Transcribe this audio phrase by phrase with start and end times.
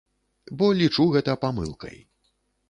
[0.61, 2.01] Бо лічу гэта памылкай.